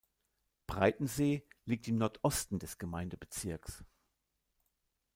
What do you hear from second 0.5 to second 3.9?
Breitensee liegt im Nordosten des Gemeindebezirks.